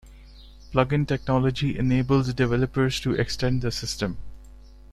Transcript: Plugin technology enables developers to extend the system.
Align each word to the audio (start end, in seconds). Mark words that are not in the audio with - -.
Plugin 0.73 1.05
technology 1.07 1.77
enables 1.77 2.33
developers 2.33 2.99
to 3.01 3.13
extend 3.13 3.61
the 3.61 3.71
system. 3.71 4.17